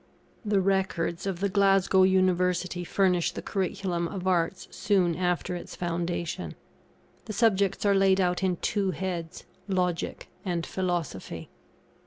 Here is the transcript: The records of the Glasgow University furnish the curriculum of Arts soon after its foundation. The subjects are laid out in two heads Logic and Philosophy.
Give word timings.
The 0.43 0.61
records 0.61 1.27
of 1.27 1.41
the 1.41 1.47
Glasgow 1.47 2.01
University 2.01 2.83
furnish 2.83 3.33
the 3.33 3.41
curriculum 3.43 4.07
of 4.07 4.25
Arts 4.25 4.67
soon 4.71 5.15
after 5.15 5.53
its 5.55 5.75
foundation. 5.75 6.55
The 7.25 7.33
subjects 7.33 7.85
are 7.85 7.93
laid 7.93 8.19
out 8.19 8.41
in 8.41 8.55
two 8.55 8.89
heads 8.89 9.43
Logic 9.67 10.27
and 10.43 10.65
Philosophy. 10.65 11.51